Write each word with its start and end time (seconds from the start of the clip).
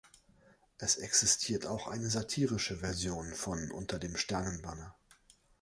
Es 0.79 0.95
existiert 0.97 1.67
auch 1.67 1.85
eine 1.87 2.09
satirische 2.09 2.77
Version 2.77 3.35
von 3.35 3.69
Unter 3.69 3.99
dem 3.99 4.17
Sternenbanner. 4.17 4.95